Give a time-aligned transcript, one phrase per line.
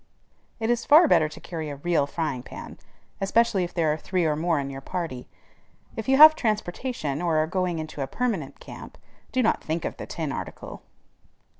[0.59, 2.79] It is far better to carry a real frying pan,
[3.21, 5.27] especially if there are three or more in your party.
[5.95, 8.97] If you have transportation, or are going into a permanent camp,
[9.31, 10.81] do not think of the tin article.